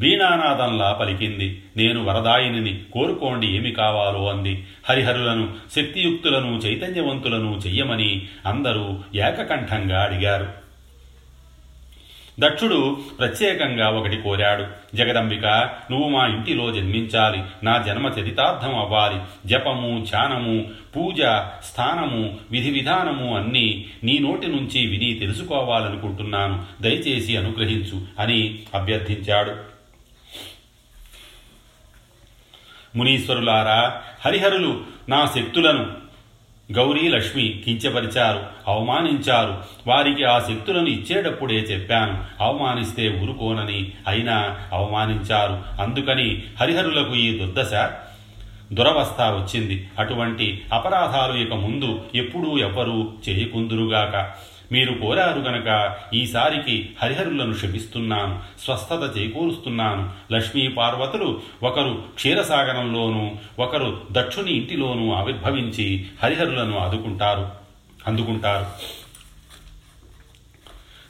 వీణానాదంలా 0.00 0.92
పలికింది. 0.92 1.64
నేను 1.76 2.04
వరదాయిని 2.04 2.84
కోరుకోండి 2.92 3.56
ఏమి 3.56 3.70
కావాలో 3.70 4.28
అంది. 4.28 4.66
హరిహరులను 4.88 5.54
శక్తియుక్తులను 5.76 6.56
చైతన్యవంతులను 6.56 7.60
చెయ్యమని 7.66 8.28
అందరూ 8.46 8.98
ఏకకంఠంగా 9.14 10.02
అడిగారు. 10.02 10.61
దక్షుడు 12.40 13.00
ప్రత్యేకంగా 13.18 13.88
ఒకటి 13.88 14.16
కోరాడు. 14.16 14.96
జగదంబిక 14.96 15.46
నువ్వు 15.90 16.08
మా 16.08 16.26
ఇంటిలో 16.26 16.72
జన్మించాలి. 16.72 17.42
నా 17.62 17.84
జన్మ 17.86 18.06
చరితార్థం 18.06 18.78
అవ్వాలి. 18.78 19.48
జపము 19.48 20.06
ధ్యానము 20.10 20.70
పూజ 20.96 21.20
స్థానము 21.64 22.38
విధి 22.50 22.70
విధానము 22.70 23.36
అన్నీ 23.36 23.84
నీ 24.04 24.18
నోటి 24.18 24.46
నుంచి 24.46 24.86
విని 24.86 25.14
తెలుసుకోవాలనుకుంటున్నాను. 25.14 26.82
దయచేసి 26.82 27.36
అనుగ్రహించు 27.36 28.06
అని 28.18 28.62
అభ్యర్థించాడు. 28.74 29.72
మునీశ్వరులారా 32.96 34.02
హరిహరులు 34.26 34.80
నా 35.08 35.26
శక్తులను 35.26 36.01
గౌరీ 36.76 37.08
లక్ష్మి 37.08 37.62
కించపరిచారు 37.64 38.42
అవమానించారు. 38.68 39.58
వారికి 39.86 40.24
ఆ 40.24 40.38
శక్తులను 40.38 40.86
ఇచ్చేటప్పుడే 40.86 41.54
చెప్పాను 41.54 42.24
అవమానిస్తే 42.40 43.20
ఊరుకోనని. 43.22 43.92
అయినా 44.08 44.58
అవమానించారు. 44.72 45.82
అందుకని 45.82 46.42
హరిహరులకు 46.60 47.14
ఈ 47.14 47.38
దుర్దశ 47.38 47.90
దురవస్థ 48.72 49.20
వచ్చింది. 49.20 49.88
అటువంటి 49.98 50.62
అపరాధాలు 50.72 51.38
ఇక 51.38 51.52
ముందు 51.52 52.00
ఎప్పుడూ 52.14 52.58
ఎవ్వరూ 52.58 53.12
చేయకుందురుగాక. 53.28 54.32
మీరు 54.72 54.92
కోరారు 54.94 55.40
గనక 55.40 55.68
ఈసారికి 56.14 56.90
హరిహరులను 57.02 57.54
క్షమిస్తున్నాను 57.54 58.34
స్వస్థత 58.64 59.18
చేకూరుస్తున్నాను. 59.18 60.02
లక్ష్మీ 60.32 60.68
పార్వతులు 60.68 61.40
ఒకరు 61.62 62.02
క్షీరసాగరంలోనూ 62.14 63.30
ఒకరు 63.58 64.00
దక్షుని 64.12 64.52
ఇంటిలోనూ 64.52 65.12
ఆవిర్భవించి 65.12 66.06
హరిహరులను 66.22 66.78
ఆదుకుంటారు 66.78 67.46
అందుకుంటారు. 68.06 68.66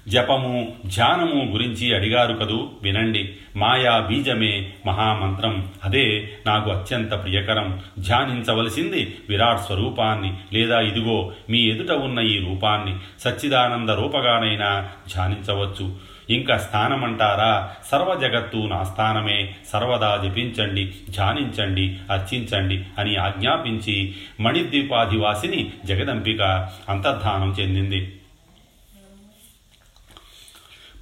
జపము 0.09 0.75
ధ్యానము 0.87 1.53
గురించి 1.53 1.95
అడిగారు 1.95 2.35
కదూ? 2.35 2.71
వినండి. 2.83 3.33
మాయా 3.57 4.01
బీజమే 4.01 4.73
మహామంత్రం. 4.87 5.73
అదే 5.85 6.31
నాకు 6.47 6.71
అత్యంత 6.71 7.13
ప్రియకరం. 7.13 7.81
ధ్యానించవలసింది 7.99 9.15
విరాట్ 9.29 9.61
స్వరూపాన్ని. 9.61 10.35
లేదా 10.53 10.81
ఇదిగో 10.81 11.33
మీ 11.51 11.59
ఎదుట 11.59 11.91
ఉన్న 11.91 12.21
ఈ 12.21 12.39
రూపాన్ని. 12.39 12.97
సచ్చిదానంద 13.21 13.91
రూపగానైనా 13.91 14.89
ధ్యానించవచ్చు. 15.15 15.97
ఇంకా 16.31 16.57
స్థానమంటారా? 16.59 17.71
సర్వ 17.91 18.19
జగత్తు 18.23 18.57
నా 18.57 18.85
స్థానమే. 18.85 19.55
సర్వదా 19.69 20.23
జపించండి 20.25 20.85
ధ్యానించండి 21.11 21.97
అర్చించండి 22.11 22.85
అని 22.99 23.17
ఆజ్ఞాపించి 23.17 24.15
మణిద్వీపాధివాసిని 24.41 25.73
జగదంబిక 25.85 26.43
అంతర్ధానం 26.89 27.57
చెందింది. 27.61 28.17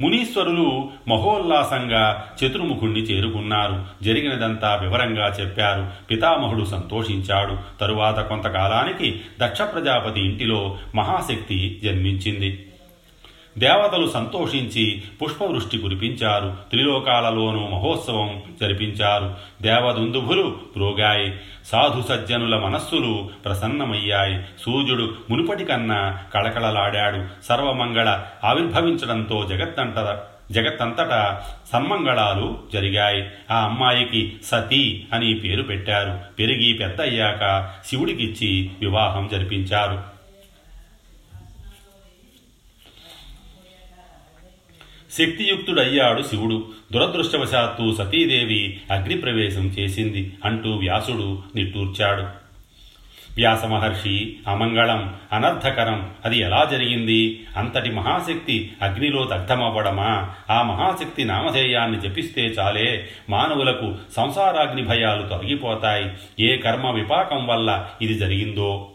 మునీశ్వరులు 0.00 0.90
మహోల్లాసంగా 1.08 2.26
చతుర్ముఖుణ్ణి 2.44 3.00
చేరుకున్నారు. 3.00 4.04
జరిగినదంతా 4.04 4.74
వివరంగా 4.74 5.26
చెప్పారు. 5.40 6.06
పితామహుడు 6.10 6.64
సంతోషించాడు. 6.64 7.78
తరువాత 7.80 8.28
కొంతకాలానికి 8.28 9.20
దక్ష 9.40 9.62
ప్రజాపతి 9.62 10.20
ఇంటిలో 10.20 10.78
మహాశక్తి 10.94 11.80
జన్మించింది. 11.84 12.66
దేవతలు 13.58 14.10
సంతోషించి 14.10 15.02
పుష్పవృష్టి 15.22 15.78
కురిపించారు. 15.78 16.56
త్రిలోకాలలోనూ 16.70 17.66
మహోత్సవం 17.66 18.42
జరిపించారు. 18.60 19.34
దేవదుందుభులు 19.62 20.58
ప్రోగాయి 20.76 21.34
సాధు 21.64 22.02
సజ్జనుల 22.02 22.58
మనస్సులు 22.58 23.30
ప్రసన్నమయ్యాయి. 23.44 24.42
సూర్యుడు 24.60 25.14
మునుపటి 25.30 25.64
కన్నా 25.64 26.18
కళకళలాడాడు. 26.34 27.46
సర్వమంగళ 27.46 28.22
ఆవిర్భవించడంతో 28.44 29.46
జగత్తంట 29.48 30.18
జగత్తంతటా 30.52 31.42
సన్మంగళాలు 31.72 32.58
జరిగాయి. 32.72 33.28
ఆ 33.50 33.64
అమ్మాయికి 33.64 34.32
సతీ 34.44 35.04
అని 35.12 35.34
పేరు 35.34 35.62
పెట్టారు. 35.62 36.18
పెరిగి 36.38 36.72
పెద్దయ్యాక 36.72 37.70
శివుడికిచ్చి 37.86 38.70
వివాహం 38.80 39.28
జరిపించారు. 39.32 40.09
శక్తియుక్తుడయ్యాడు 45.12 46.22
శివుడు. 46.22 46.66
దురదృష్టవశాత్తు 46.92 47.94
సతీదేవి 47.98 48.80
అగ్నిప్రవేశం 48.90 49.66
చేసింది 49.66 50.32
అంటూ 50.44 50.70
వ్యాసుడు 50.70 51.42
నిట్టూర్చాడు. 51.56 52.22
వ్యాస 53.36 53.64
మహర్షి 53.64 54.36
అమంగళం 54.48 55.14
అనర్థకరం 55.32 56.10
అది 56.24 56.38
ఎలా 56.38 56.68
జరిగింది? 56.72 57.46
అంతటి 57.56 57.90
మహాశక్తి 57.90 58.72
అగ్నిలో 58.82 59.24
దగ్ధమవ్వడమా? 59.24 60.30
ఆ 60.50 60.62
మహాశక్తి 60.62 61.24
నామధేయాన్ని 61.24 62.00
జపిస్తే 62.00 62.42
చాలే. 62.42 63.08
మానవులకు 63.30 63.94
సంసారాగ్ని 64.16 64.82
భయాలు 64.82 65.22
తొలగిపోతాయి. 65.28 66.10
ఏ 66.46 66.56
కర్మ 66.56 66.90
విపాకం 66.90 67.46
వల్ల 67.46 67.86
ఇది 68.02 68.14
జరిగిందో? 68.14 68.88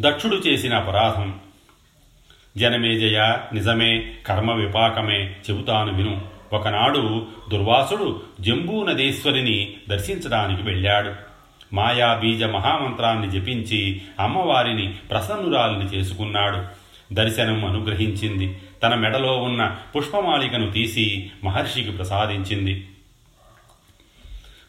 దక్షుడు 0.00 0.36
చేసిన 0.36 0.74
అపరాధం. 0.74 1.34
జనమేజయ 2.56 3.36
నిజమే 3.52 4.14
కర్మ 4.26 4.52
విపాకమే 4.52 5.36
చెబుతాను 5.50 5.94
విను. 5.94 6.22
ఒకనాడు 6.52 7.26
దుర్వాసుడు 7.50 8.22
జంబూ 8.40 8.86
నదేశ్వరిని 8.86 9.72
దర్శించడానికి 9.88 10.62
వెళ్ళాడు. 10.62 11.12
మాయా 11.74 12.14
బీజ 12.14 12.44
మహామంత్రాన్ని 12.44 13.30
జపించి 13.30 14.02
అమ్మవారిని 14.20 14.88
ప్రసన్నురాలిని 15.10 15.84
చేసుకున్నాడు. 15.84 16.80
దర్శనం 17.14 17.64
అనుగ్రహించింది. 17.64 18.58
తన 18.82 18.94
మెడలో 18.94 19.36
ఉన్న 19.36 19.76
పుష్పమాలికను 19.96 20.70
తీసి 20.70 21.30
మహర్షికి 21.44 21.90
ప్రసాదించింది. 21.90 22.88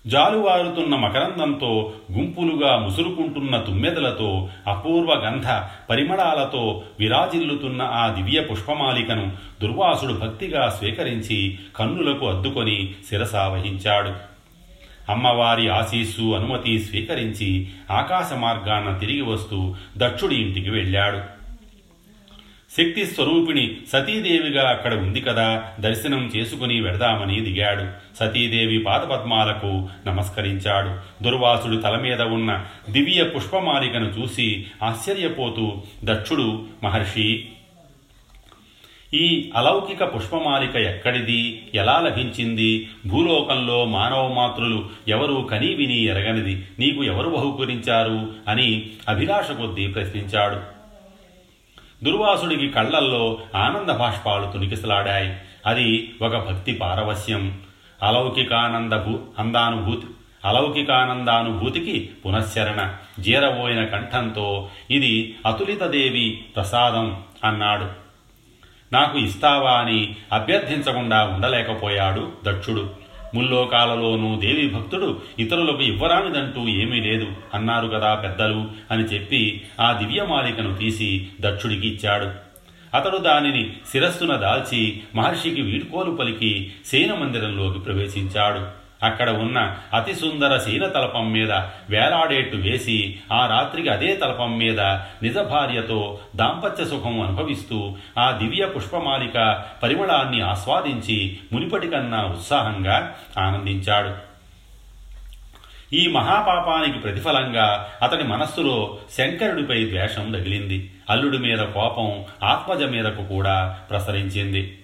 జాలువారుతున్న 0.06 0.96
మకరందంతో 0.96 1.94
గుంపులుగా 2.12 2.78
ముసురుకుంటున్న 2.78 3.58
తుమ్మెదలతో 3.58 4.50
అపూర్వ 4.68 5.14
గంధ 5.16 5.48
పరిమళాలతో 5.90 6.84
విరాజిల్లుతున్న 7.00 7.82
ఆ 7.82 8.16
దివ్య 8.16 8.42
పుష్పమాలికను 8.42 9.32
దుర్వాసుడు 9.62 10.14
భక్తిగా 10.14 10.70
స్వీకరించి 10.70 11.58
కన్నులకు 11.76 12.30
అద్దుకొని 12.30 12.96
శిరసావహించాడు 13.10 14.14
అమ్మవారి 15.10 15.70
ఆశీస్సు 15.70 16.22
అనుమతి 16.22 16.80
స్వీకరించి 16.80 17.68
ఆకాశ 17.92 18.34
మార్గాన 18.34 18.98
తిరిగి 18.98 19.22
వస్తూ 19.22 19.76
దక్షుడి 19.98 20.36
ఇంటికి 20.36 20.70
వెళ్ళాడు. 20.70 21.41
శక్తి 22.78 23.06
స్వరూపిణి 23.06 23.78
సతీదేవిగా 23.94 24.70
అక్కడ 24.70 24.94
ఉంది 24.94 25.22
కదా 25.22 25.64
దర్శనం 25.80 26.32
చేసుకుని 26.36 26.82
వెడదామని 26.82 27.40
దిగాడు. 27.40 28.16
సతీదేవి 28.18 28.80
పాదపద్మాలకు 28.80 29.90
నమస్కరించాడు. 30.08 31.24
దుర్వాసుడు 31.24 31.78
తల 31.78 31.98
మీద 31.98 32.22
ఉన్న 32.22 32.66
దివ్య 32.90 33.24
పుష్పమాలికను 33.24 34.06
చూసి 34.06 34.66
ఆశ్చర్యపోతూ 34.84 35.82
దక్షుడు 36.04 36.66
మహర్షి 36.84 37.46
ఈ 39.14 39.52
అలౌకిక 39.56 40.16
పుష్పమాలిక 40.16 40.76
ఎక్కడిది? 40.76 41.64
ఎలా 41.76 42.00
లభించింది? 42.00 42.90
భూలోకంలో 43.08 43.86
మానవ 43.86 44.34
మాతృలు 44.34 44.90
ఎవరు 45.08 45.48
కనీ 45.52 45.74
విని 45.74 46.04
ఎరగనిది. 46.04 46.68
నీకు 46.80 47.04
ఎవరు 47.04 47.30
బహుకరించారు? 47.30 48.28
అని 48.48 48.90
అభిలాష 49.10 49.52
కొద్దీ 49.52 49.88
ప్రశ్నించాడు. 49.88 50.81
దుర్వాసుడికి 52.04 52.70
కళ్ళల్లో 52.70 53.40
ఆనంద 53.56 53.90
భాష్పాలు 53.90 54.52
తునికిసలాడాయి. 54.52 55.38
అది 55.66 56.14
ఒక 56.22 56.50
భక్తి 56.50 56.74
పారవస్యం 56.74 57.62
అలౌకికానంద 58.04 58.94
భూ 58.94 59.20
అందానుభూతి 59.40 60.08
అలౌకికానందానుభూతికి 60.46 62.10
పునశ్చరణ 62.26 62.94
జీరబోయిన 63.20 63.86
కంఠంతో 63.86 64.70
ఇది 64.92 65.36
అతులితదేవి 65.46 66.46
ప్రసాదం 66.56 67.24
అన్నాడు. 67.44 67.90
నాకు 68.94 69.20
ఇస్తావా 69.20 69.72
అని 69.72 70.16
అభ్యర్థించకుండా 70.34 71.26
ఉండలేకపోయాడు 71.26 72.32
దక్షుడు. 72.44 73.01
ముల్లోకాలలోనూ 73.36 74.40
దేవి 74.40 74.70
భక్తుడు 74.70 75.22
ఇతరులకు 75.40 75.82
ఇవ్వరానిదంటూ 75.82 76.68
ఏమీ 76.68 77.02
లేదు. 77.02 77.28
అన్నారు 77.54 77.88
కదా 77.88 78.16
పెద్దలు 78.16 78.66
అని 78.92 79.04
చెప్పి 79.04 79.62
ఆ 79.80 79.92
దివ్యమాలికను 79.92 80.76
తీసి 80.76 81.28
దక్షుడికి 81.42 81.88
ఇచ్చాడు 81.88 82.52
అతడు 82.98 83.18
దానిని 83.18 83.74
శిరస్సున 83.92 84.36
దాల్చి 84.36 85.02
మహర్షికి 85.16 85.62
వీడ్కోలు 85.62 86.12
పలికి 86.12 86.72
శయన 86.86 87.14
మందిరంలోకి 87.14 87.80
ప్రవేశించాడు. 87.80 88.81
అక్కడ 89.04 89.30
ఉన్న 89.30 89.76
అతి 89.94 90.16
సుందర 90.16 90.58
శీల 90.58 90.88
తలపం 90.88 91.32
మీద 91.32 91.52
వేలాడేట్టు 91.90 92.58
వేసి 92.58 93.20
ఆ 93.34 93.46
రాత్రికి 93.46 93.90
అదే 93.90 94.16
తలపం 94.16 94.58
మీద 94.58 94.80
నిజ 95.24 95.38
భార్యతో 95.38 96.20
దాంపత్య 96.36 96.86
సుఖం 96.86 97.22
అనుభవిస్తూ 97.22 97.96
ఆ 98.20 98.32
దివ్య 98.32 98.66
పుష్పమాలిక 98.66 99.66
పరిమళాన్ని 99.84 100.42
ఆస్వాదించి 100.42 101.40
మునిపటికన్నా 101.54 102.26
ఉత్సాహంగా 102.26 103.16
ఆనందించాడు. 103.40 104.32
ఈ 105.94 106.08
మహాపాపానికి 106.08 107.00
ప్రతిఫలంగా 107.00 107.90
అతని 108.02 108.24
మనస్సులో 108.24 108.98
శంకరుడిపై 109.18 109.86
ద్వేషం 109.86 110.32
తగిలింది. 110.32 110.92
అల్లుడి 111.10 111.38
మీద 111.38 111.58
కోపం 111.58 112.26
ఆత్మజ 112.44 112.84
మీదకు 112.84 113.24
కూడా 113.24 113.80
ప్రసరించింది. 113.90 114.78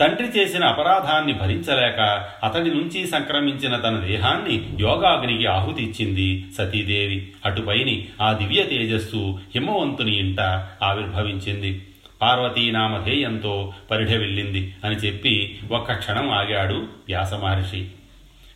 తండ్రి 0.00 0.38
చేసిన 0.38 0.64
అపరాధాన్ని 0.64 1.32
భరించలేక 1.32 2.28
అతడి 2.44 2.70
నుంచి 2.70 3.06
సంక్రమించిన 3.06 3.76
తన 3.76 3.96
దేహాన్ని 3.96 4.68
యోగాగ్నికి 4.80 5.46
ఆహుతి 5.46 5.82
ఇచ్చింది 5.82 6.44
సతీదేవి. 6.58 7.32
అటుపైని 7.44 8.08
ఆ 8.22 8.32
దివ్య 8.32 8.62
తేజస్సు 8.62 9.38
హిమవంతుని 9.54 10.18
ఇంట 10.18 10.40
ఆవిర్భవించింది. 10.82 11.82
పార్వతీనామధేయంతో 12.22 13.72
పరిఢవిల్లింది 13.90 14.74
అని 14.84 14.96
చెప్పి 14.96 15.58
ఒక్క 15.72 15.92
క్షణం 15.92 16.30
ఆగాడు 16.30 16.74
వ్యాస 16.74 17.34
మహర్షి. 17.34 17.86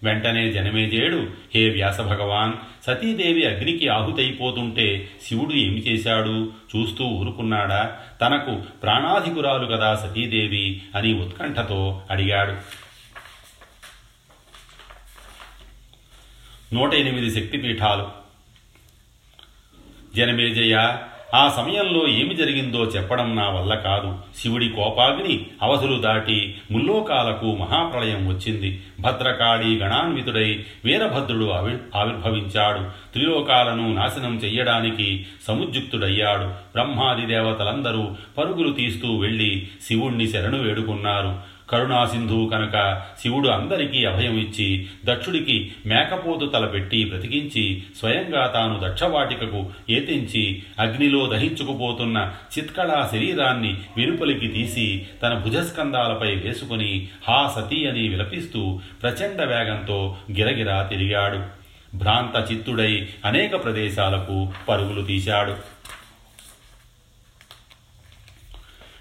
వెంటనే 0.02 0.52
జనమేజేడు 0.52 1.30
హే 1.54 1.68
వ్యాస 1.70 2.00
భగవాన్ 2.00 2.52
సతీదేవి 2.86 3.46
అగ్నికి 3.46 3.88
ఆహుతైపోతుంటే 3.88 5.10
శివుడు 5.26 5.52
ఏమి 5.52 5.78
చేశాడు? 5.78 6.52
చూస్తూ 6.76 7.04
ఊరుకున్నాడా? 7.04 7.98
తనకు 8.22 8.62
ప్రాణాధికురాలు 8.82 9.66
కదా 9.66 9.94
సతీదేవి 9.94 10.82
అని 10.96 11.14
ఉత్కంఠతో 11.14 12.02
అడిగాడు. 12.10 12.56
నూట 16.74 16.94
ఎనిమిది 16.94 17.40
శక్తిపీఠాలు. 17.40 18.08
జనమేజయ 20.16 20.96
ఆ 21.34 21.48
సమయంలో 21.48 22.08
ఏమి 22.08 22.34
జరిగిందో 22.34 22.84
చెప్పడం 22.84 23.36
నా 23.36 23.50
వల్ల 23.50 23.74
కాదు. 23.74 24.14
శివుడి 24.36 24.68
కోపాగ్ని 24.68 25.46
అవధులు 25.62 26.00
దాటి 26.00 26.54
ముల్లోకాలకు 26.70 27.56
మహాప్రళయం 27.56 28.28
వచ్చింది. 28.28 28.82
భద్రకాళి 29.00 29.78
గణాన్వితుడై 29.78 30.64
వీరభద్రుడు 30.84 31.50
ఆవి 31.50 31.76
ఆవిర్భవించాడు. 31.96 33.12
త్రిలోకాలను 33.12 33.94
నాశనం 33.94 34.36
చెయ్యడానికి 34.36 35.26
సముద్యుక్తుడయ్యాడు. 35.48 36.44
బ్రహ్మాది 36.44 37.26
దేవతలందరూ 37.26 38.10
పరుగులు 38.38 38.72
తీస్తూ 38.72 39.16
వెళ్ళి 39.16 39.68
శివుణ్ణి 39.88 40.28
శరణు 40.28 40.62
వేడుకున్నారు. 40.62 41.59
కరుణాసింధు 41.70 42.50
కనుక 42.52 43.02
శివుడు 43.22 43.48
అందరికీ 43.48 44.04
అభయం 44.04 44.38
ఇచ్చి 44.38 44.86
దక్షుడికి 45.04 45.72
మేకపోతు 45.86 46.46
తలపెట్టి 46.46 47.04
బ్రతికించి 47.04 47.82
స్వయంగా 47.98 48.46
తాను 48.46 48.80
దక్షవాటికకు 48.82 49.70
ఏతించి 49.90 50.62
అగ్నిలో 50.78 51.26
దహించుకుపోతున్న 51.26 52.32
చిత్కళా 52.58 53.08
శరీరాన్ని 53.12 53.74
వెలుపలికి 53.96 54.48
తీసి 54.48 55.06
తన 55.22 55.34
భుజస్కందాలపై 55.34 56.34
వేసుకుని 56.34 57.08
హా 57.28 57.52
సతీ 57.56 57.86
అని 57.86 58.08
విలపిస్తూ 58.08 58.80
ప్రచండ 59.02 59.42
వేగంతో 59.42 60.16
గిరగిరా 60.32 60.82
తిరిగాడు. 60.82 61.60
భ్రాంత 61.94 62.52
చిత్తుడై 62.52 63.08
అనేక 63.24 63.64
ప్రదేశాలకు 63.64 64.52
పరుగులు 64.68 65.02
తీశాడు. 65.02 65.54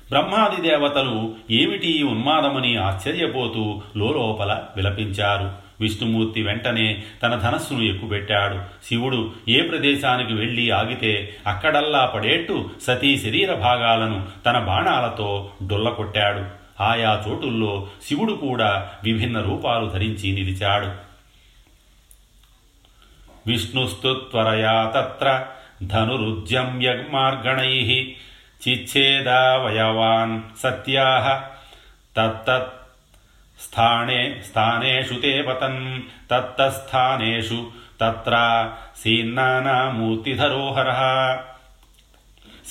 బ్రహ్మాది 0.09 0.69
దేవతలు 0.69 1.35
ఏమిటి 1.51 2.03
ఉన్మాదమని 2.03 2.77
ఆశ్చర్యపోతూ 2.77 3.81
లోపల 3.97 4.63
విలపించారు. 4.75 5.69
విష్ణుమూర్తి 5.81 6.41
వెంటనే 6.41 7.03
తన 7.23 7.35
ధనస్సును 7.35 7.83
ఎక్కుపెట్టాడు. 7.83 8.85
శివుడు 8.85 9.31
ఏ 9.49 9.61
ప్రదేశానికి 9.61 10.33
వెళ్ళి 10.33 10.71
ఆగితే 10.71 11.35
అక్కడల్లా 11.47 12.05
పడేట్టు 12.05 12.69
సతీ 12.81 13.17
శరీర 13.17 13.53
భాగాలను 13.53 14.27
తన 14.45 14.59
బాణాలతో 14.59 15.49
డొల్లకొట్టాడు. 15.67 16.45
ఆయా 16.83 17.23
చోటుల్లో 17.27 17.87
శివుడు 18.05 18.33
కూడా 18.33 18.89
విభిన్న 19.03 19.41
రూపాలు 19.41 19.89
ధరించి 19.89 20.31
నిలిచాడు. 20.31 21.09
విష్ణుస్తు 23.47 24.21
త్వరయా 24.31 24.91
తత్ర 24.95 25.45
ధనురుద్యమ్య 25.83 26.89
మార్గణై 28.59 28.65
చిచ్ఛేదావయవాన్ 28.65 30.39
సత్యాహ 30.63 31.25
తత్తత్ 32.17 32.73
స్థానే 33.59 34.39
స్థానేషు 34.47 35.13
తే 35.13 35.41
పతన్ 35.41 36.01
తత్తస్థానేషు 36.31 37.59
తత్ర 38.01 38.35
సీన్నానామూర్తిధరోహర 39.03 40.89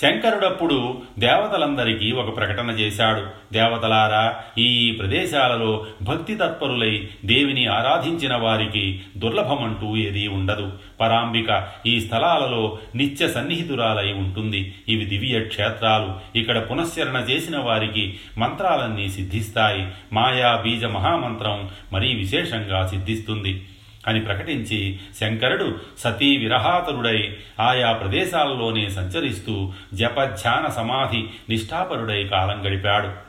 శంకరుడప్పుడు 0.02 1.02
దేవతలందరికీ 1.18 2.12
ఒక 2.12 2.37
ప్రకటన 2.37 2.70
చేశాడు. 2.70 3.26
దేవతలారా 3.52 4.37
ఈ 4.58 4.96
ప్రదేశాలలో 5.00 5.87
భక్తి 6.02 6.34
తత్పరులై 6.34 7.08
దేవిని 7.24 7.66
ఆరాధించిన 7.66 8.37
వారికి 8.37 9.00
దుర్లభమంటూ 9.16 9.96
ఏదీ 9.96 10.26
ఉండదు. 10.26 10.72
పరాంబిక 11.00 11.68
ఈ 11.87 12.00
స్థలాలలో 12.00 12.78
నిత్య 12.94 13.28
సన్నిహితురాలై 13.28 14.12
ఉంటుంది. 14.12 14.74
ఇవి 14.88 15.04
దివ్య 15.04 15.40
క్షేత్రాలు. 15.40 16.38
ఇక్కడ 16.38 16.70
పునశ్చరణ 16.70 17.16
చేసిన 17.30 17.58
వారికి 17.58 18.16
మంత్రాలన్నీ 18.38 19.08
సిద్ధిస్తాయి. 19.08 19.87
మాయా 20.12 20.56
బీజ 20.56 20.84
మహామంత్రం 20.84 21.68
మరీ 21.92 22.14
విశేషంగా 22.14 22.87
సిద్ధిస్తుంది. 22.87 23.64
అని 24.08 24.20
ప్రకటించి 24.20 25.00
శంకరుడు 25.20 25.78
సతీ 25.98 26.36
విరహాతరుడై 26.36 27.36
ఆయా 27.60 27.92
ప్రదేశాలలోనే 27.92 28.90
సంచరిస్తూ 28.90 29.72
జపధ్యాన 29.94 30.70
సమాధి 30.70 31.24
నిష్ఠాపరుడై 31.48 32.24
కాలం 32.24 32.66
గడిపాడు. 32.66 33.28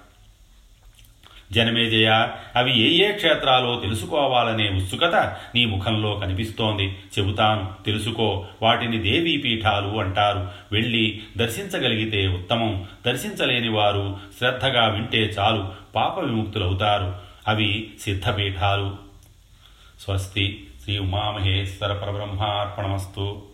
జనమేజయ 1.51 2.29
అవి 2.55 2.79
ఏ 2.79 3.07
ఏ 3.07 3.11
క్షేత్రాలో 3.11 3.81
తెలుసుకోవాలనే 3.83 4.69
ఉత్సుకత 4.69 5.15
నీ 5.55 5.65
ముఖంలో 5.65 6.13
కనిపిస్తోంది. 6.15 6.97
చెబుతాను 7.19 7.83
తెలుసుకో 7.85 8.45
వాటిని 8.61 8.97
దేవీ 8.97 9.37
పీఠాలు 9.37 9.99
అంటారు. 9.99 10.47
వెళ్ళి 10.71 11.21
దర్శించగలిగితే 11.37 12.27
ఉత్తమం. 12.27 12.87
దర్శించలేని 13.07 13.69
వారు 13.69 14.17
శ్రద్ధగా 14.39 14.87
వింటే 14.87 15.19
చాలు 15.19 15.71
పాప 15.95 16.19
విముక్తులవుతారు. 16.19 17.15
అవి 17.47 17.89
సిద్ధపీఠాలు. 18.01 18.95
స్వస్తి. 19.99 20.67
శ్రీ 20.83 20.97
ఉమామహేశ్వర 20.97 21.93
పరబ్రహ్మార్పణమస్తు. 21.93 23.48